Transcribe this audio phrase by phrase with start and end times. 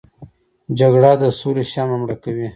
[0.79, 2.47] جګړه د سولې شمعه مړه کوي